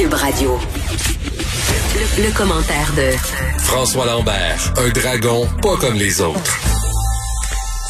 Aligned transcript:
Cube 0.00 0.14
Radio. 0.14 0.58
Le, 1.94 2.24
le 2.26 2.34
commentaire 2.34 2.90
de 2.96 3.10
François 3.58 4.06
Lambert, 4.06 4.72
un 4.78 4.88
dragon 4.88 5.46
pas 5.60 5.76
comme 5.76 5.96
les 5.96 6.22
autres. 6.22 6.58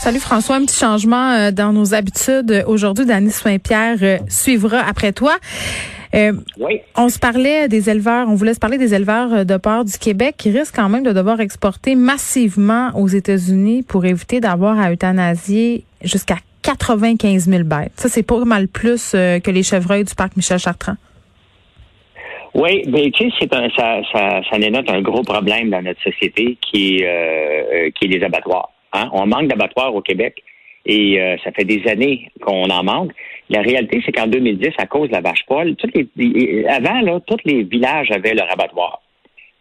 Salut 0.02 0.18
François, 0.18 0.56
un 0.56 0.64
petit 0.64 0.76
changement 0.76 1.34
euh, 1.34 1.50
dans 1.52 1.72
nos 1.72 1.94
habitudes. 1.94 2.64
Aujourd'hui, 2.66 3.06
Dany 3.06 3.30
Saint-Pierre 3.30 3.98
euh, 4.02 4.18
suivra 4.28 4.80
après 4.80 5.12
toi. 5.12 5.36
Euh, 6.16 6.32
Oui. 6.58 6.80
on 6.96 7.08
se 7.10 7.20
parlait 7.20 7.68
des 7.68 7.88
éleveurs, 7.88 8.26
on 8.28 8.34
voulait 8.34 8.54
se 8.54 8.58
parler 8.58 8.76
des 8.78 8.92
éleveurs 8.92 9.44
de 9.46 9.56
porc 9.56 9.84
du 9.84 9.96
Québec 9.96 10.34
qui 10.36 10.50
risquent 10.50 10.74
quand 10.74 10.88
même 10.88 11.04
de 11.04 11.12
devoir 11.12 11.38
exporter 11.38 11.94
massivement 11.94 12.90
aux 12.96 13.06
États-Unis 13.06 13.84
pour 13.84 14.04
éviter 14.04 14.40
d'avoir 14.40 14.80
à 14.80 14.90
euthanasier 14.90 15.84
jusqu'à 16.02 16.38
95 16.62 17.44
000 17.48 17.62
bêtes. 17.62 17.92
Ça, 17.94 18.08
c'est 18.08 18.24
pas 18.24 18.44
mal 18.44 18.66
plus 18.66 19.12
que 19.12 19.50
les 19.52 19.62
chevreuils 19.62 20.02
du 20.02 20.16
parc 20.16 20.36
Michel 20.36 20.58
Chartrand. 20.58 20.96
Oui, 22.62 22.82
ben 22.88 23.10
tu 23.12 23.24
sais, 23.30 23.34
c'est 23.40 23.54
un, 23.54 23.70
ça, 23.70 24.00
ça, 24.12 24.40
ça 24.50 24.58
dénote 24.58 24.90
un 24.90 25.00
gros 25.00 25.22
problème 25.22 25.70
dans 25.70 25.80
notre 25.82 26.02
société 26.02 26.58
qui 26.60 26.96
est, 26.98 27.06
euh, 27.06 27.90
qui 27.94 28.04
est 28.04 28.18
les 28.18 28.22
abattoirs. 28.24 28.68
Hein? 28.92 29.08
On 29.12 29.24
manque 29.26 29.46
d'abattoirs 29.48 29.94
au 29.94 30.02
Québec 30.02 30.42
et 30.84 31.18
euh, 31.20 31.36
ça 31.42 31.52
fait 31.52 31.64
des 31.64 31.82
années 31.88 32.28
qu'on 32.42 32.68
en 32.68 32.82
manque. 32.82 33.12
La 33.48 33.62
réalité, 33.62 34.02
c'est 34.04 34.12
qu'en 34.12 34.26
2010, 34.26 34.72
à 34.76 34.86
cause 34.86 35.08
de 35.08 35.14
la 35.14 35.22
vache 35.22 35.44
poêle, 35.46 35.74
toutes 35.76 35.94
les, 35.94 36.66
avant 36.66 37.00
là, 37.00 37.18
tous 37.26 37.38
les 37.46 37.62
villages 37.62 38.10
avaient 38.10 38.34
leur 38.34 38.50
abattoir 38.52 39.00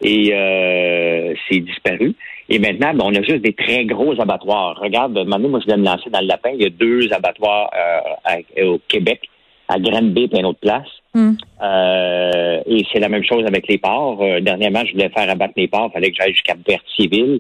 et 0.02 0.32
euh, 0.34 1.34
c'est 1.48 1.60
disparu. 1.60 2.16
Et 2.50 2.60
maintenant, 2.60 2.94
ben, 2.94 3.06
on 3.06 3.16
a 3.16 3.22
juste 3.22 3.44
des 3.44 3.54
très 3.54 3.86
gros 3.86 4.20
abattoirs. 4.20 4.78
Regarde, 4.82 5.14
maintenant, 5.28 5.50
moi, 5.50 5.60
je 5.62 5.68
viens 5.68 5.78
me 5.78 5.86
lancer 5.86 6.10
dans 6.10 6.22
le 6.22 6.28
lapin. 6.28 6.50
Il 6.54 6.62
y 6.64 6.66
a 6.66 6.70
deux 6.70 7.12
abattoirs 7.14 7.70
euh, 7.76 8.00
à- 8.26 8.66
au 8.66 8.80
Québec, 8.88 9.22
à 9.68 9.80
Granby 9.80 10.30
et 10.32 10.36
à 10.36 10.40
une 10.40 10.46
autre 10.48 10.60
place. 10.60 10.88
Hmm. 11.14 11.32
Euh, 11.64 12.62
et 12.68 12.86
c'est 12.92 13.00
la 13.00 13.10
même 13.10 13.24
chose 13.24 13.44
avec 13.48 13.68
les 13.68 13.78
ports. 13.80 14.22
Euh, 14.22 14.40
dernièrement, 14.42 14.84
je 14.86 14.92
voulais 14.94 15.10
faire 15.10 15.30
abattre 15.30 15.54
mes 15.58 15.68
ports. 15.68 15.90
Il 15.90 15.94
fallait 15.94 16.12
que 16.12 16.18
j'aille 16.20 16.34
jusqu'à 16.34 16.54
Berthierville, 16.56 17.40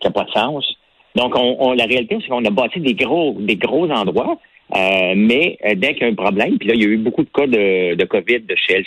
qui 0.00 0.06
n'a 0.06 0.10
pas 0.12 0.24
de 0.24 0.30
sens. 0.30 0.76
Donc, 1.16 1.36
on, 1.36 1.56
on- 1.60 1.72
la 1.74 1.84
réalité, 1.84 2.16
c'est 2.22 2.28
qu'on 2.28 2.44
a 2.44 2.50
bâti 2.50 2.80
des 2.80 2.94
gros, 2.94 3.36
des 3.38 3.56
gros 3.56 3.88
endroits, 3.90 4.38
euh, 4.74 5.12
mais 5.16 5.58
dès 5.76 5.94
qu'il 5.94 6.02
y 6.02 6.04
a 6.04 6.08
un 6.08 6.14
problème, 6.14 6.56
puis 6.58 6.68
là, 6.68 6.74
il 6.74 6.82
y 6.82 6.86
a 6.86 6.88
eu 6.88 6.96
beaucoup 6.96 7.24
de 7.24 7.28
cas 7.30 7.46
de, 7.46 7.94
de 7.94 8.04
COVID 8.04 8.40
de 8.40 8.54
chez, 8.56 8.84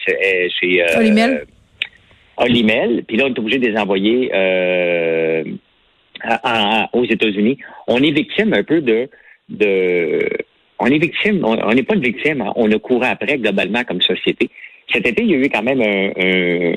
chez 0.59 0.81
euh, 0.81 0.97
Olimel. 0.99 1.45
Olimel, 2.37 3.03
puis 3.07 3.17
là, 3.17 3.25
on 3.25 3.33
est 3.33 3.37
obligé 3.39 3.59
de 3.59 3.67
les 3.69 3.77
envoyer 3.77 4.31
à- 6.21 6.83
à- 6.83 6.89
aux 6.93 7.05
États-Unis. 7.05 7.57
On 7.87 7.97
est 8.01 8.11
victime 8.11 8.53
un 8.53 8.63
peu 8.63 8.81
de, 8.81 9.09
de 9.49 10.27
on 10.79 10.87
est 10.87 10.97
victime, 10.97 11.43
on 11.43 11.73
n'est 11.73 11.83
pas 11.83 11.95
une 11.95 12.01
victime, 12.01 12.41
hein. 12.41 12.51
on 12.55 12.71
a 12.71 12.79
couru 12.79 13.05
après 13.05 13.37
globalement 13.37 13.83
comme 13.83 14.01
société. 14.01 14.49
Cet 14.91 15.07
été, 15.07 15.23
il 15.23 15.31
y 15.31 15.35
a 15.35 15.37
eu 15.37 15.49
quand 15.49 15.63
même 15.63 15.81
un, 15.81 16.11
un, 16.17 16.75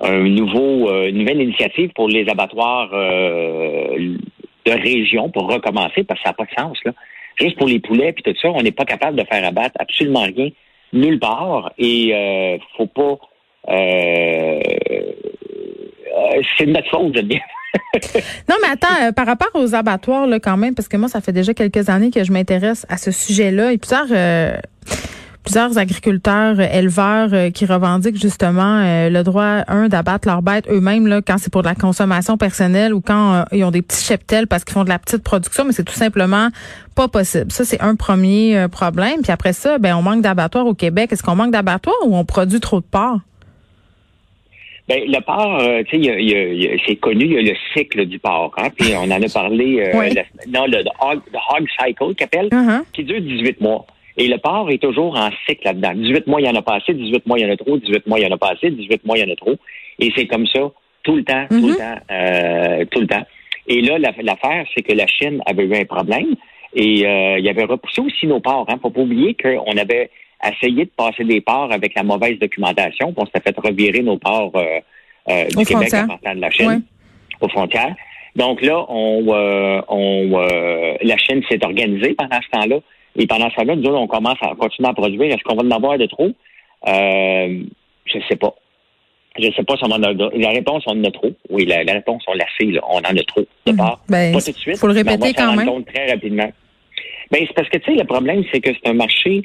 un 0.00 0.28
nouveau, 0.28 0.88
euh, 0.88 1.08
une 1.08 1.18
nouvelle 1.18 1.42
initiative 1.42 1.90
pour 1.94 2.08
les 2.08 2.28
abattoirs 2.28 2.90
euh, 2.92 4.16
de 4.64 4.72
région 4.72 5.30
pour 5.30 5.50
recommencer 5.50 6.04
parce 6.04 6.20
que 6.20 6.24
ça 6.24 6.30
n'a 6.30 6.34
pas 6.34 6.44
de 6.44 6.60
sens 6.60 6.78
là. 6.84 6.92
Juste 7.40 7.56
pour 7.56 7.66
les 7.66 7.80
poulets 7.80 8.12
puis 8.12 8.22
tout 8.22 8.34
ça, 8.40 8.48
on 8.50 8.62
n'est 8.62 8.72
pas 8.72 8.84
capable 8.84 9.16
de 9.16 9.24
faire 9.24 9.44
abattre 9.44 9.76
absolument 9.78 10.22
rien 10.22 10.50
nulle 10.92 11.18
part 11.18 11.72
et 11.78 12.14
euh, 12.14 12.58
faut 12.76 12.86
pas. 12.86 13.18
Euh, 13.68 14.60
euh, 16.14 16.42
c'est 16.58 16.66
de 16.66 16.72
notre 16.72 16.88
faute, 16.90 17.14
je 17.14 17.20
veux 17.20 17.26
dire. 17.26 17.40
Non, 18.48 18.56
mais 18.62 18.68
attends, 18.72 19.02
euh, 19.02 19.12
par 19.12 19.26
rapport 19.26 19.50
aux 19.54 19.74
abattoirs, 19.74 20.26
là, 20.26 20.38
quand 20.40 20.56
même, 20.56 20.74
parce 20.74 20.88
que 20.88 20.96
moi, 20.96 21.08
ça 21.08 21.20
fait 21.20 21.32
déjà 21.32 21.54
quelques 21.54 21.88
années 21.88 22.10
que 22.10 22.24
je 22.24 22.32
m'intéresse 22.32 22.86
à 22.88 22.96
ce 22.96 23.10
sujet-là 23.10 23.72
et 23.72 23.78
plusieurs, 23.78 24.06
euh, 24.10 24.56
plusieurs 25.44 25.76
agriculteurs, 25.78 26.56
euh, 26.58 26.66
éleveurs 26.72 27.30
euh, 27.32 27.50
qui 27.50 27.66
revendiquent 27.66 28.20
justement 28.20 28.80
euh, 28.80 29.10
le 29.10 29.22
droit, 29.22 29.62
un, 29.68 29.88
d'abattre 29.88 30.28
leurs 30.28 30.42
bêtes 30.42 30.68
eux-mêmes 30.70 31.06
là, 31.06 31.20
quand 31.22 31.36
c'est 31.38 31.52
pour 31.52 31.62
de 31.62 31.68
la 31.68 31.74
consommation 31.74 32.36
personnelle 32.36 32.94
ou 32.94 33.00
quand 33.00 33.44
ils 33.52 33.64
ont 33.64 33.70
des 33.70 33.82
petits 33.82 34.04
cheptels 34.04 34.46
parce 34.46 34.64
qu'ils 34.64 34.74
font 34.74 34.84
de 34.84 34.88
la 34.88 34.98
petite 34.98 35.22
production, 35.22 35.64
mais 35.64 35.72
c'est 35.72 35.84
tout 35.84 35.94
simplement 35.94 36.48
pas 36.94 37.08
possible. 37.08 37.50
Ça, 37.50 37.64
c'est 37.64 37.80
un 37.80 37.96
premier 37.96 38.66
problème. 38.70 39.22
Puis 39.22 39.32
après 39.32 39.52
ça, 39.52 39.78
ben, 39.78 39.96
on 39.96 40.02
manque 40.02 40.22
d'abattoirs 40.22 40.66
au 40.66 40.74
Québec. 40.74 41.12
Est-ce 41.12 41.22
qu'on 41.22 41.36
manque 41.36 41.52
d'abattoirs 41.52 41.96
ou 42.04 42.16
on 42.16 42.24
produit 42.24 42.60
trop 42.60 42.80
de 42.80 42.84
porc? 42.84 43.20
Ben, 44.88 45.00
le 45.06 45.20
porc, 45.20 45.60
euh, 45.60 45.82
tu 45.84 45.90
sais, 45.92 45.96
il 45.98 46.04
y 46.06 46.10
a- 46.10 46.18
il 46.18 46.28
y 46.30 46.34
a- 46.34 46.48
il 46.48 46.62
y 46.62 46.66
a- 46.68 46.76
c'est 46.86 46.96
connu, 46.96 47.24
il 47.24 47.32
y 47.32 47.38
a 47.38 47.42
le 47.42 47.56
cycle 47.74 48.04
du 48.06 48.18
porc. 48.18 48.52
Hein, 48.58 48.68
puis 48.76 48.92
on 48.96 49.04
en 49.04 49.10
a 49.22 49.28
parlé, 49.32 49.80
euh, 49.80 49.92
Oui. 49.98 50.10
la- 50.12 50.24
non, 50.48 50.66
le, 50.66 50.78
le 50.82 50.90
hog, 51.00 51.20
le 51.32 51.38
hog 51.38 51.66
cycle 51.80 52.14
qu'il 52.14 52.24
appelle, 52.24 52.48
Uh-huh. 52.48 52.82
qui 52.92 53.04
dure 53.04 53.20
18 53.20 53.60
mois. 53.60 53.86
Et 54.16 54.26
le 54.26 54.36
porc 54.38 54.70
est 54.70 54.82
toujours 54.82 55.16
en 55.16 55.30
cycle 55.48 55.64
là-dedans. 55.64 55.92
18 55.94 56.26
mois, 56.26 56.40
il 56.40 56.46
y 56.46 56.50
en 56.50 56.54
a 56.56 56.62
pas 56.62 56.74
assez, 56.76 56.92
18 56.94 57.24
mois, 57.26 57.38
il 57.38 57.46
y 57.46 57.48
en 57.48 57.52
a 57.52 57.56
trop, 57.56 57.76
18 57.78 58.06
mois, 58.06 58.18
il 58.18 58.24
y 58.24 58.26
en 58.26 58.34
a 58.34 58.36
pas 58.38 58.50
assez, 58.50 58.70
18 58.70 59.04
mois, 59.06 59.16
il 59.16 59.24
y 59.26 59.30
en 59.30 59.32
a 59.32 59.36
trop. 59.36 59.54
Et 60.00 60.12
c'est 60.16 60.26
comme 60.26 60.46
ça 60.48 60.70
tout 61.04 61.14
le 61.16 61.24
temps, 61.24 61.46
tout 61.48 61.68
le 61.68 61.76
temps, 61.76 61.98
euh, 62.10 62.84
tout 62.90 63.00
le 63.00 63.06
temps. 63.06 63.24
Et 63.68 63.80
là, 63.80 63.98
la- 63.98 64.12
l'affaire, 64.22 64.66
c'est 64.74 64.82
que 64.82 64.92
la 64.92 65.06
Chine 65.06 65.40
avait 65.46 65.64
eu 65.64 65.74
un 65.76 65.84
problème 65.84 66.34
et 66.74 67.06
euh, 67.06 67.38
il 67.38 67.48
avait 67.48 67.64
repoussé 67.64 68.00
aussi 68.00 68.26
nos 68.26 68.40
porcs. 68.40 68.66
Hein. 68.68 68.78
Faut 68.82 68.90
pas 68.90 69.00
oublier 69.00 69.34
qu'on 69.34 69.76
avait 69.76 70.10
essayé 70.50 70.84
de 70.86 70.90
passer 70.96 71.24
des 71.24 71.40
porcs 71.40 71.72
avec 71.72 71.94
la 71.94 72.02
mauvaise 72.02 72.38
documentation, 72.38 73.12
on 73.16 73.26
s'était 73.26 73.40
fait 73.52 73.58
revirer 73.58 74.00
nos 74.02 74.16
porcs 74.18 74.52
euh, 74.56 74.80
euh, 75.28 75.44
du 75.46 75.56
Aux 75.56 75.64
Québec 75.64 75.88
frontières. 75.88 76.04
en 76.04 76.08
partant 76.08 76.34
de 76.34 76.40
la 76.40 76.50
Chine 76.50 76.66
Ouais. 76.68 76.76
aux 77.40 77.48
frontières. 77.48 77.94
Donc 78.34 78.62
là, 78.62 78.84
on, 78.88 79.24
euh, 79.28 79.80
on 79.88 80.30
euh, 80.34 80.94
la 81.02 81.16
Chine 81.18 81.42
s'est 81.48 81.64
organisée 81.64 82.14
pendant 82.14 82.40
ce 82.42 82.48
temps-là. 82.58 82.76
Et 83.16 83.26
pendant 83.26 83.50
ce 83.50 83.56
temps-là, 83.56 83.76
nous 83.76 83.84
autres, 83.84 83.98
on 83.98 84.06
commence 84.06 84.38
à 84.40 84.54
continuer 84.54 84.88
à 84.88 84.94
produire. 84.94 85.24
Est-ce 85.34 85.42
qu'on 85.44 85.54
va 85.56 85.62
en 85.62 85.70
avoir 85.70 85.98
de 85.98 86.06
trop? 86.06 86.30
Euh, 86.88 87.62
je 88.06 88.18
sais 88.28 88.36
pas. 88.36 88.54
Je 89.38 89.50
sais 89.52 89.62
pas 89.62 89.76
si 89.76 89.84
on 89.84 89.90
en 89.90 90.02
a. 90.02 90.12
La 90.34 90.50
réponse, 90.50 90.82
on 90.86 90.98
en 90.98 91.04
a 91.04 91.10
trop. 91.10 91.30
Oui, 91.50 91.64
la, 91.66 91.84
la 91.84 91.92
réponse, 91.94 92.22
on 92.26 92.34
l'a 92.34 92.46
fait. 92.58 92.66
Là. 92.66 92.80
On 92.88 92.98
en 92.98 93.02
a 93.02 93.22
trop 93.26 93.40
de 93.66 93.72
Mhm. 93.72 93.76
part. 93.78 94.00
Ben, 94.08 94.32
pas 94.32 94.40
tout 94.40 94.50
de 94.52 94.56
suite. 94.56 94.76
faut 94.78 94.88
le 94.88 94.94
mais 94.94 95.00
on 95.00 95.10
répéter 95.12 95.32
va 95.32 95.44
quand 95.46 95.56
même. 95.56 95.66
compte 95.66 95.86
très 95.86 96.10
rapidement. 96.10 96.50
Ben, 97.30 97.44
c'est 97.46 97.54
parce 97.54 97.68
que, 97.68 97.78
tu 97.78 97.92
sais, 97.92 97.98
le 97.98 98.04
problème, 98.04 98.42
c'est 98.52 98.60
que 98.60 98.70
c'est 98.72 98.88
un 98.90 98.94
marché 98.94 99.42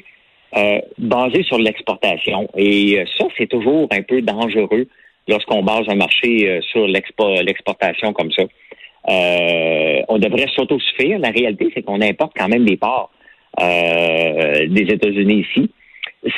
euh, 0.56 0.80
basé 0.98 1.42
sur 1.42 1.58
l'exportation. 1.58 2.48
Et 2.56 2.98
euh, 2.98 3.04
ça, 3.18 3.26
c'est 3.36 3.48
toujours 3.48 3.88
un 3.90 4.02
peu 4.02 4.22
dangereux 4.22 4.86
lorsqu'on 5.26 5.62
base 5.62 5.82
un 5.88 5.94
marché 5.94 6.48
euh, 6.48 6.60
sur 6.62 6.86
l'expo- 6.86 7.42
l'exportation 7.42 8.12
comme 8.12 8.32
ça. 8.32 8.44
Euh, 9.10 10.00
on 10.08 10.18
devrait 10.18 10.46
s'autosuffire. 10.54 11.18
La 11.18 11.30
réalité, 11.30 11.70
c'est 11.74 11.82
qu'on 11.82 12.00
importe 12.00 12.32
quand 12.36 12.48
même 12.48 12.64
des 12.64 12.76
parts 12.76 13.10
euh, 13.60 14.66
des 14.68 14.82
États-Unis 14.82 15.46
ici. 15.50 15.70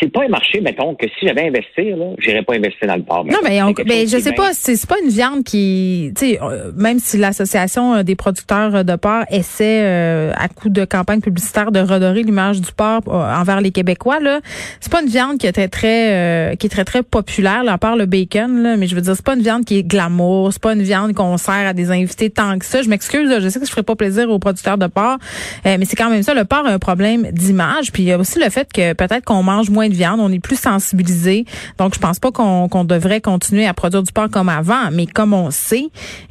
C'est 0.01 0.13
pas 0.13 0.25
un 0.25 0.29
marché, 0.29 0.61
mettons, 0.61 0.95
que 0.95 1.07
si 1.19 1.27
j'avais 1.27 1.49
investi, 1.49 1.91
là, 1.91 2.07
j'irais 2.19 2.43
pas 2.43 2.55
investir 2.55 2.89
dans 2.89 2.97
le 2.97 3.03
porc. 3.03 3.25
Non, 3.25 3.39
mais, 3.43 3.63
on, 3.63 3.73
ben, 3.73 4.07
je 4.07 4.19
sais 4.19 4.33
pas, 4.33 4.53
c'est 4.53 4.87
pas 4.87 4.97
une 5.03 5.11
viande 5.11 5.45
qui, 5.45 6.13
tu 6.17 6.27
sais, 6.27 6.39
euh, 6.43 6.73
même 6.77 6.99
si 6.99 7.17
l'association 7.17 7.95
euh, 7.95 8.03
des 8.03 8.17
producteurs 8.17 8.75
euh, 8.75 8.83
de 8.83 8.97
porc 8.97 9.25
essaie 9.31 9.83
euh, 9.83 10.33
à 10.37 10.49
coup 10.49 10.69
de 10.69 10.85
campagne 10.85 11.21
publicitaire 11.21 11.73
de 11.73 11.81
redorer 11.81 12.23
l'image 12.23 12.61
du 12.61 12.73
porc 12.73 13.03
envers 13.09 13.61
les 13.61 13.71
Québécois 13.71 14.21
là, 14.21 14.41
c'est 14.81 14.93
pas 14.93 15.03
une 15.03 15.09
viande 15.09 15.39
qui 15.39 15.47
est 15.47 15.53
très 15.53 15.69
très 15.69 16.13
euh, 16.13 16.55
qui 16.57 16.67
est 16.67 16.71
très 16.71 16.85
très 16.85 17.03
populaire, 17.03 17.65
là, 17.65 17.75
à 17.75 17.79
part 17.79 17.97
le 17.97 18.07
bacon 18.07 18.63
là, 18.63 18.77
mais 18.77 18.87
je 18.87 18.95
veux 18.95 19.01
dire 19.01 19.15
c'est 19.15 19.25
pas 19.25 19.35
une 19.35 19.43
viande 19.43 19.65
qui 19.65 19.79
est 19.79 19.83
glamour, 19.83 20.53
c'est 20.53 20.63
pas 20.63 20.73
une 20.73 20.83
viande 20.83 21.15
qu'on 21.15 21.37
sert 21.37 21.67
à 21.67 21.73
des 21.73 21.91
invités 21.91 22.31
tant 22.31 22.59
que 22.59 22.65
ça. 22.65 22.83
Je 22.83 22.89
m'excuse, 22.89 23.33
je 23.41 23.49
sais 23.49 23.61
que 23.61 23.67
je 23.67 23.71
ferai 23.71 23.83
pas 23.83 23.97
plaisir 23.97 24.31
aux 24.31 24.39
producteurs 24.39 24.79
de 24.79 24.87
porc, 24.87 25.19
euh, 25.67 25.77
mais 25.79 25.85
c'est 25.85 25.97
quand 25.97 26.11
même 26.11 26.23
ça, 26.23 26.35
le 26.35 26.45
porc 26.45 26.67
a 26.67 26.71
un 26.71 26.79
problème 26.79 27.31
d'image, 27.33 27.93
puis 27.93 28.03
il 28.03 28.07
y 28.07 28.13
a 28.13 28.19
aussi 28.19 28.39
le 28.39 28.51
fait 28.51 28.73
que 28.73 28.93
peut-être 28.93 29.25
qu'on 29.25 29.43
mange 29.43 29.71
moins 29.71 29.80
de 29.89 29.95
viande, 29.95 30.21
on 30.21 30.31
est 30.33 30.39
plus 30.39 30.59
sensibilisé. 30.61 31.45
Donc 31.79 31.95
je 31.95 31.99
pense 32.01 32.19
pas 32.19 32.31
qu'on 32.31 32.85
devrait 32.85 33.21
continuer 33.21 33.67
à 33.67 33.75
produire 33.75 34.03
du 34.03 34.13
porc 34.13 34.29
comme 34.31 34.49
avant, 34.49 34.91
mais 34.93 35.07
comme 35.07 35.33
on 35.35 35.51
sait, 35.51 35.85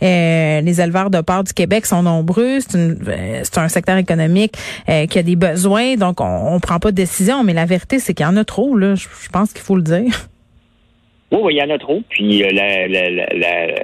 euh, 0.04 0.62
les 0.62 0.82
éleveurs 0.82 1.10
de 1.10 1.22
porc 1.22 1.44
du 1.46 1.54
Québec 1.54 1.86
sont 1.86 2.04
nombreux, 2.04 2.60
c'est 2.60 2.78
euh, 2.78 3.44
un 3.58 3.68
secteur 3.68 3.98
économique 3.98 4.54
euh, 4.90 5.06
qui 5.08 5.20
a 5.20 5.24
des 5.24 5.36
besoins, 5.36 5.96
donc 5.96 6.22
on, 6.22 6.54
on 6.56 6.60
prend 6.60 6.80
pas 6.80 6.92
de 6.92 6.96
décision, 6.98 7.44
mais 7.44 7.54
la 7.54 7.66
vérité 7.66 8.00
c'est 8.00 8.14
qu'il 8.14 8.26
y 8.26 8.30
en 8.30 8.38
a 8.38 8.44
trop 8.44 8.78
là, 8.78 8.96
je, 8.96 9.08
je 9.24 9.30
pense 9.30 9.52
qu'il 9.54 9.62
faut 9.64 9.76
le 9.76 9.82
dire. 9.84 10.06
Oui, 11.32 11.38
oui, 11.44 11.54
il 11.54 11.58
y 11.58 11.62
en 11.62 11.70
a 11.70 11.78
trop. 11.78 12.02
Puis 12.10 12.44
euh, 12.44 12.50
la, 12.52 12.88
la, 12.88 13.08
la, 13.12 13.26
la- 13.36 13.84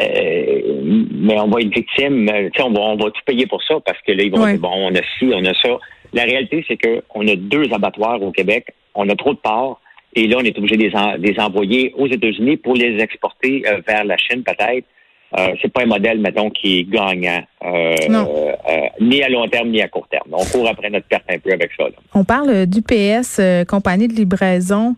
euh, 0.00 0.72
mais 1.12 1.38
on 1.38 1.48
va 1.48 1.60
être 1.60 1.74
victime. 1.74 2.26
on 2.58 2.70
va, 2.72 2.80
on 2.80 2.96
va 2.96 3.04
tout 3.10 3.20
payer 3.26 3.46
pour 3.46 3.62
ça 3.64 3.74
parce 3.84 3.98
que 4.06 4.12
là, 4.12 4.22
ils 4.22 4.30
vont 4.30 4.40
Ouais. 4.42 4.52
dire 4.52 4.60
bon, 4.62 4.70
on 4.72 4.94
a 4.94 5.00
ci, 5.18 5.30
on 5.34 5.44
a 5.44 5.52
ça. 5.54 5.78
La 6.12 6.24
réalité, 6.24 6.64
c'est 6.68 6.76
que 6.76 7.02
on 7.14 7.26
a 7.28 7.36
deux 7.36 7.72
abattoirs 7.72 8.22
au 8.22 8.30
Québec, 8.32 8.66
on 8.94 9.08
a 9.08 9.14
trop 9.14 9.32
de 9.34 9.38
porcs, 9.38 9.80
et 10.14 10.26
là, 10.26 10.38
on 10.40 10.44
est 10.44 10.56
obligé 10.58 10.76
de 10.76 10.82
les, 10.82 10.96
en- 10.96 11.16
de 11.16 11.22
les 11.26 11.38
envoyer 11.38 11.94
aux 11.96 12.06
États-Unis 12.08 12.56
pour 12.56 12.74
les 12.74 12.98
exporter 13.00 13.62
euh, 13.66 13.80
vers 13.86 14.04
la 14.04 14.16
Chine, 14.16 14.42
peut-être. 14.42 14.86
Euh, 15.38 15.54
c'est 15.62 15.72
pas 15.72 15.82
un 15.82 15.86
modèle, 15.86 16.18
mettons, 16.18 16.50
qui 16.50 16.80
est 16.80 16.82
gagnant, 16.90 17.40
euh, 17.64 17.94
euh, 18.10 18.86
ni 19.00 19.22
à 19.22 19.28
long 19.28 19.46
terme 19.46 19.68
ni 19.68 19.80
à 19.80 19.86
court 19.86 20.08
terme. 20.08 20.26
On 20.32 20.44
court 20.44 20.66
après 20.68 20.90
notre 20.90 21.06
perte 21.06 21.22
un 21.30 21.38
peu 21.38 21.52
avec 21.52 21.70
ça. 21.76 21.84
là. 21.84 21.90
On 22.14 22.24
parle 22.24 22.66
d'UPS, 22.66 23.38
euh, 23.38 23.64
compagnie 23.64 24.08
de 24.08 24.14
livraison 24.14 24.96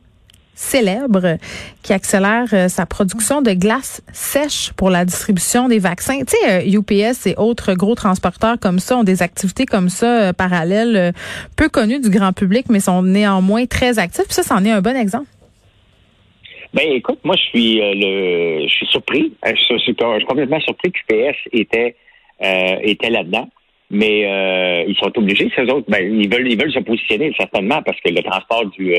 célèbre 0.54 1.38
qui 1.82 1.92
accélère 1.92 2.46
euh, 2.52 2.68
sa 2.68 2.86
production 2.86 3.42
de 3.42 3.52
glace 3.52 4.02
sèche 4.12 4.72
pour 4.76 4.90
la 4.90 5.04
distribution 5.04 5.68
des 5.68 5.78
vaccins. 5.78 6.18
Tu 6.20 6.36
sais, 6.36 6.66
euh, 6.66 6.78
UPS 6.78 7.26
et 7.26 7.34
autres 7.36 7.74
gros 7.74 7.94
transporteurs 7.94 8.58
comme 8.60 8.78
ça 8.78 8.98
ont 8.98 9.04
des 9.04 9.22
activités 9.22 9.66
comme 9.66 9.88
ça 9.88 10.28
euh, 10.28 10.32
parallèles, 10.32 10.96
euh, 10.96 11.12
peu 11.56 11.68
connues 11.68 12.00
du 12.00 12.10
grand 12.10 12.32
public, 12.32 12.66
mais 12.68 12.80
sont 12.80 13.02
néanmoins 13.02 13.66
très 13.66 13.98
actifs. 13.98 14.24
Puis 14.24 14.34
ça, 14.34 14.42
c'en 14.42 14.64
est 14.64 14.70
un 14.70 14.82
bon 14.82 14.96
exemple. 14.96 15.26
Ben 16.74 16.90
écoute, 16.90 17.18
moi 17.22 17.36
je 17.36 17.42
suis 17.42 18.86
surpris. 18.90 19.34
Je 19.44 19.78
suis, 19.78 19.94
complètement 19.94 20.60
surpris 20.60 20.90
que 20.90 20.98
PS 21.06 21.36
était 21.52 21.96
était 22.82 23.10
là-dedans. 23.10 23.48
Mais 23.90 24.84
ils 24.88 24.96
sont 24.96 25.12
obligés, 25.18 25.52
ces 25.54 25.64
autres, 25.64 25.84
ben, 25.88 26.02
ils 26.02 26.32
veulent 26.32 26.50
ils 26.50 26.58
veulent 26.58 26.72
se 26.72 26.78
positionner 26.78 27.30
certainement 27.36 27.82
parce 27.82 28.00
que 28.00 28.10
le 28.10 28.22
transport 28.22 28.64
du 28.70 28.94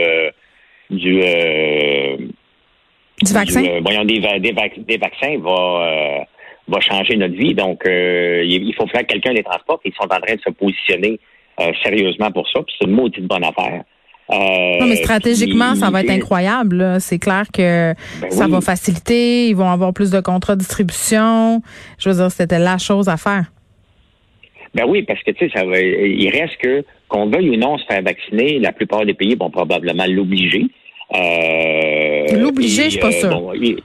du 0.90 1.22
du 3.24 3.34
vaccin? 3.34 3.64
Euh, 3.64 3.80
voyons, 3.84 4.06
des, 4.06 4.20
des, 4.20 4.98
vaccins 4.98 5.38
va, 5.40 5.50
euh, 5.50 6.20
va 6.68 6.80
changer 6.80 7.16
notre 7.16 7.36
vie. 7.36 7.54
Donc, 7.54 7.86
euh, 7.86 8.44
il 8.46 8.74
faut 8.76 8.88
faire 8.88 9.02
que 9.02 9.08
quelqu'un 9.08 9.34
les 9.34 9.44
transporte. 9.44 9.82
Ils 9.86 9.94
sont 9.94 10.04
en 10.04 10.20
train 10.20 10.36
de 10.36 10.42
se 10.42 10.52
positionner 10.52 11.20
sérieusement 11.84 12.32
pour 12.32 12.48
ça. 12.50 12.62
Puis 12.64 12.76
c'est 12.80 12.88
une 12.88 12.96
maudite 12.96 13.26
bonne 13.26 13.44
affaire. 13.44 13.84
non, 14.30 14.88
mais 14.88 14.96
stratégiquement, 14.96 15.76
ça 15.76 15.90
va 15.92 16.02
être 16.02 16.10
incroyable. 16.10 16.98
C'est 17.00 17.20
clair 17.20 17.46
que 17.54 17.94
ben 18.20 18.32
ça 18.32 18.48
va 18.48 18.60
faciliter. 18.62 19.50
Ils 19.50 19.56
vont 19.56 19.70
avoir 19.70 19.94
plus 19.94 20.10
de 20.10 20.20
contrats 20.20 20.56
de 20.56 20.62
distribution. 20.62 21.62
Je 22.00 22.10
veux 22.10 22.16
dire, 22.16 22.32
c'était 22.32 22.60
la 22.60 22.78
chose 22.78 23.08
à 23.08 23.18
faire. 23.18 23.46
Ben 24.74 24.86
oui, 24.88 25.04
parce 25.04 25.22
que 25.22 25.32
tu 25.32 25.46
sais, 25.46 25.52
ça 25.56 25.66
va, 25.66 25.80
il 25.80 26.30
reste 26.30 26.58
que 26.58 26.84
qu'on 27.08 27.28
veuille 27.28 27.52
ou 27.52 27.58
non 27.58 27.78
se 27.78 27.86
faire 27.86 28.02
vacciner, 28.02 28.60
la 28.60 28.72
plupart 28.72 29.06
des 29.06 29.14
pays 29.14 29.36
vont 29.36 29.52
probablement 29.52 30.06
l'obliger. 30.08 30.66
Euh, 31.14 32.38
L'obliger, 32.40 32.86
je 32.86 32.90
suis 32.90 33.00
pas 33.00 33.12
euh, 33.12 33.76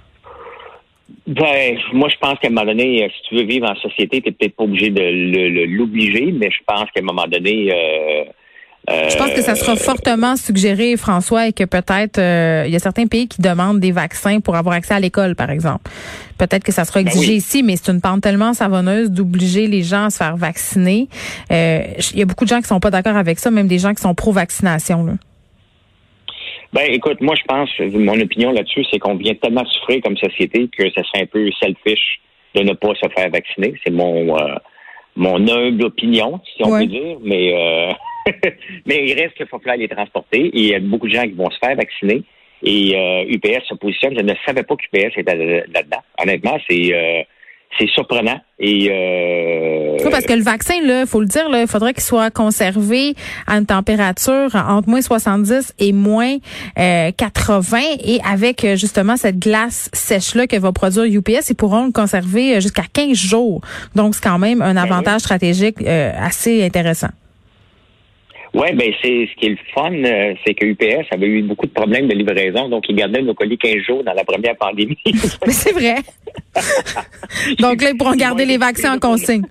ben, 1.27 1.79
moi, 1.93 2.09
je 2.09 2.17
pense 2.19 2.39
qu'à 2.39 2.49
un 2.49 2.53
moment 2.53 2.65
donné, 2.65 3.05
euh, 3.05 3.09
si 3.15 3.29
tu 3.29 3.35
veux 3.35 3.43
vivre 3.43 3.69
en 3.69 3.77
société, 3.77 4.23
tu 4.23 4.29
n'es 4.29 4.33
peut-être 4.33 4.57
pas 4.57 4.65
obligé 4.65 4.89
de 4.89 5.65
l'obliger, 5.77 6.33
mais 6.33 6.51
je 6.51 6.61
pense 6.67 6.91
qu'à 6.91 7.01
un 7.01 7.05
moment 7.05 7.27
donné, 7.27 7.71
je 8.91 9.17
pense 9.17 9.31
que 9.33 9.43
ça 9.43 9.55
sera 9.55 9.77
fortement 9.77 10.37
suggéré, 10.37 10.97
François, 10.97 11.49
et 11.49 11.53
que 11.53 11.65
peut-être 11.65 12.19
il 12.19 12.73
y 12.73 12.77
a 12.77 12.79
certains 12.79 13.07
pays 13.07 13.29
qui 13.29 13.43
demandent 13.43 13.81
des 13.81 13.93
vaccins 13.93 14.41
pour 14.41 14.57
avoir 14.57 14.75
accès 14.75 14.95
à 14.95 15.01
l'école, 15.01 15.35
par 15.35 15.51
exemple. 15.51 15.91
Peut-être 16.39 16.65
que 16.65 16.73
ça 16.73 16.85
sera 16.85 17.03
ben 17.03 17.09
exigé 17.09 17.35
ici, 17.35 17.63
mais 17.63 17.77
c'est 17.77 17.91
une 17.93 18.01
pente 18.01 18.23
tellement 18.23 18.55
savonneuse 18.55 19.11
d'obliger 19.11 19.67
les 19.67 19.83
gens 19.83 20.05
à 20.05 20.11
se 20.11 20.19
faire 20.19 20.37
vacciner. 20.37 21.09
Il 21.51 22.19
y 22.19 22.23
a 22.23 22.25
beaucoup 22.25 22.45
de 22.45 22.51
gens 22.51 22.61
qui 22.61 22.69
sont 22.69 22.81
pas 22.81 22.91
d'accord 22.91 23.17
avec 23.17 23.39
ça, 23.39 23.51
même 23.51 23.69
des 23.69 23.79
gens 23.79 23.95
qui 23.95 24.03
sont 24.03 24.15
pro-vaccination. 24.15 25.19
Ben, 26.73 26.83
écoute, 26.91 27.21
moi, 27.21 27.35
je 27.35 27.45
pense, 27.45 27.71
mon 27.95 28.21
opinion 28.21 28.53
là-dessus, 28.53 28.85
c'est 28.91 28.99
qu'on 28.99 29.15
vient 29.15 29.35
tellement 29.35 29.65
souffrir 29.65 30.03
comme 30.03 30.17
société 30.19 30.69
que 30.69 30.85
ça 30.91 31.03
serait 31.05 31.23
un 31.23 31.27
peu 31.27 31.51
selfish 31.63 32.21
de 32.55 32.63
ne 32.63 32.75
pas 32.75 32.95
se 32.95 33.09
faire 33.09 33.31
vacciner. 33.31 33.75
C'est 33.85 33.93
mon 33.93 34.37
euh, 34.39 34.55
mon 35.19 35.47
humble 35.49 35.85
opinion, 35.85 36.41
si 36.57 36.65
on 36.65 36.71
peut 36.71 36.87
dire. 36.87 37.19
Mais 37.23 37.53
euh, 37.53 37.93
mais 38.87 39.05
il 39.07 39.15
reste 39.15 39.35
qu'il 39.35 39.47
faut 39.47 39.59
falloir 39.59 39.77
les 39.77 39.89
transporter. 39.89 40.47
Et 40.47 40.59
il 40.59 40.67
y 40.67 40.75
a 40.75 40.81
beaucoup 40.81 41.09
de 41.09 41.15
gens 41.15 41.25
qui 41.25 41.33
vont 41.33 41.51
se 41.51 41.59
faire 41.59 41.77
vacciner. 41.77 42.23
Et 42.63 42.91
UPS 43.29 43.47
euh, 43.47 43.61
se 43.69 43.75
positionne. 43.75 44.17
Je 44.17 44.23
ne 44.23 44.35
savais 44.47 44.63
pas 44.63 44.77
qu'UPS 44.77 45.17
était 45.17 45.65
là-dedans. 45.73 46.03
Honnêtement, 46.21 46.59
c'est 46.69 47.27
c'est 47.79 47.89
surprenant. 47.91 48.41
Et 48.59 48.89
euh, 50.07 50.11
parce 50.11 50.25
que 50.25 50.33
le 50.33 50.43
vaccin, 50.43 50.75
là, 50.85 51.07
faut 51.07 51.21
le 51.21 51.27
dire, 51.27 51.49
là, 51.49 51.63
il 51.63 51.67
faudrait 51.67 51.95
qu'il 51.95 52.03
soit 52.03 52.31
conservé 52.31 53.15
à 53.47 53.57
une 53.57 53.67
température 53.67 54.55
entre 54.55 54.89
moins 54.89 55.03
70 55.03 55.75
et 55.79 55.93
moins 55.93 56.37
80. 56.77 57.79
Et 58.05 58.21
avec 58.29 58.65
euh, 58.65 58.77
justement 58.77 59.17
cette 59.17 59.39
glace 59.39 59.91
sèche-là 59.93 60.47
que 60.47 60.57
va 60.57 60.73
produire 60.73 61.05
UPS, 61.05 61.51
ils 61.51 61.57
pourront 61.57 61.87
le 61.87 61.93
conserver 61.93 62.57
euh, 62.57 62.61
jusqu'à 62.61 62.85
15 62.93 63.17
jours. 63.17 63.61
Donc, 63.95 64.15
c'est 64.15 64.25
quand 64.25 64.39
même 64.39 64.63
un 64.63 64.75
ben 64.75 64.83
avantage 64.83 65.21
stratégique 65.21 65.77
assez 65.87 66.65
intéressant. 66.65 67.09
Oui, 68.55 68.73
ben 68.75 68.93
c'est 69.03 69.29
ce 69.31 69.37
qui 69.39 69.47
est 69.47 69.51
le 69.51 69.59
fun, 69.75 69.93
euh, 69.93 70.35
c'est 70.45 70.55
que 70.55 70.65
UPS 70.65 71.07
avait 71.11 71.27
eu 71.27 71.43
beaucoup 71.43 71.67
de 71.67 71.73
problèmes 71.73 72.09
de 72.09 72.15
livraison, 72.15 72.69
donc 72.69 72.85
ils 72.89 72.97
gardaient 72.97 73.21
nos 73.21 73.35
colis 73.35 73.59
15 73.59 73.75
jours 73.87 74.03
dans 74.03 74.15
la 74.15 74.25
première 74.25 74.57
pandémie. 74.57 74.99
Mais 75.47 75.53
c'est 75.53 75.73
vrai. 75.73 75.97
donc 77.59 77.83
là, 77.83 77.91
ils 77.91 77.97
pourront 77.97 78.17
garder 78.17 78.47
les 78.47 78.57
vaccins 78.57 78.97
en 78.97 78.99
consigne. 78.99 79.45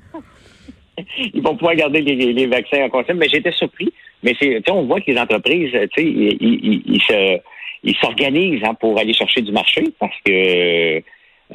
Ils 1.33 1.41
vont 1.41 1.55
pouvoir 1.55 1.75
garder 1.75 2.01
les, 2.01 2.47
vaccins 2.47 2.83
en 2.83 2.89
consigne, 2.89 3.17
mais 3.17 3.29
j'étais 3.29 3.51
surpris. 3.51 3.91
Mais 4.23 4.35
c'est, 4.39 4.61
on 4.71 4.83
voit 4.83 4.99
que 4.99 5.11
les 5.11 5.19
entreprises, 5.19 5.71
tu 5.71 6.01
sais, 6.01 6.03
ils, 6.03 6.83
ils, 6.85 7.01
se, 7.01 7.39
ils 7.83 7.95
s'organisent 7.97 8.63
hein, 8.63 8.73
pour 8.73 8.97
aller 8.99 9.13
chercher 9.13 9.41
du 9.41 9.51
marché 9.51 9.83
parce 9.99 10.15
que 10.25 10.97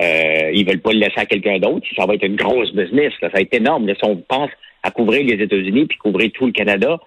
euh, 0.01 0.51
ils 0.55 0.65
veulent 0.65 0.81
pas 0.81 0.93
le 0.93 1.01
laisser 1.01 1.19
à 1.19 1.27
quelqu'un 1.27 1.59
d'autre. 1.59 1.87
Ça 1.97 2.07
va 2.07 2.15
être 2.15 2.25
une 2.25 2.37
grosse 2.37 2.73
business. 2.73 3.13
Ça 3.21 3.29
va 3.29 3.41
être 3.41 3.55
énorme. 3.55 3.89
si 3.89 4.05
on 4.05 4.17
pense 4.17 4.51
à 4.83 4.91
couvrir 4.91 5.25
les 5.25 5.43
États-Unis 5.43 5.87
puis 5.87 5.99
couvrir 5.99 6.31
tout 6.33 6.47
le 6.47 6.53
Canada, 6.53 6.99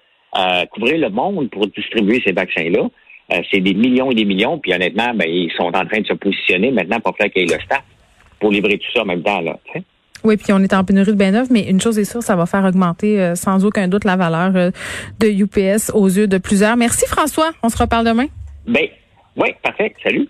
couvrir 0.71 0.97
le 0.97 1.09
monde 1.09 1.49
pour 1.49 1.67
distribuer 1.67 2.21
ces 2.25 2.33
vaccins-là. 2.33 2.89
Euh, 3.33 3.41
c'est 3.51 3.59
des 3.59 3.73
millions 3.73 4.11
et 4.11 4.15
des 4.15 4.25
millions, 4.25 4.59
puis 4.59 4.73
honnêtement, 4.73 5.13
ben, 5.15 5.27
ils 5.27 5.51
sont 5.53 5.63
en 5.75 5.85
train 5.85 6.01
de 6.01 6.07
se 6.07 6.13
positionner 6.13 6.71
maintenant 6.71 6.99
pour 6.99 7.15
faire 7.17 7.31
qu'il 7.31 7.49
y 7.49 7.51
ait 7.51 7.55
le 7.55 7.61
staff 7.63 7.83
pour 8.39 8.51
livrer 8.51 8.77
tout 8.77 8.91
ça 8.93 9.01
en 9.01 9.05
même 9.05 9.23
temps. 9.23 9.41
Là, 9.41 9.57
Oui, 10.25 10.37
puis 10.37 10.51
on 10.53 10.59
est 10.59 10.73
en 10.73 10.83
pénurie 10.83 11.11
de 11.11 11.17
bain 11.17 11.43
mais 11.51 11.69
une 11.69 11.79
chose 11.79 11.99
est 11.99 12.05
sûre, 12.05 12.23
ça 12.23 12.35
va 12.35 12.47
faire 12.47 12.65
augmenter 12.65 13.21
euh, 13.21 13.35
sans 13.35 13.63
aucun 13.63 13.87
doute 13.87 14.05
la 14.05 14.15
valeur 14.15 14.55
euh, 14.55 14.71
de 15.19 15.27
UPS 15.27 15.91
aux 15.93 16.07
yeux 16.07 16.27
de 16.27 16.39
plusieurs. 16.39 16.75
Merci 16.77 17.05
François, 17.07 17.51
on 17.61 17.69
se 17.69 17.77
reparle 17.77 18.05
demain. 18.05 18.25
Ben, 18.67 18.87
oui, 19.37 19.49
parfait. 19.61 19.93
Salut. 20.01 20.27